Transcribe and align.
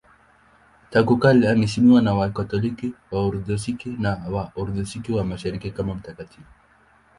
Tangu 0.89 1.17
kale 1.17 1.49
anaheshimiwa 1.49 2.01
na 2.01 2.13
Wakatoliki, 2.13 2.93
Waorthodoksi 3.11 3.77
na 3.99 4.11
Waorthodoksi 4.31 5.11
wa 5.11 5.23
Mashariki 5.23 5.71
kama 5.71 5.95
mtakatifu. 5.95 6.47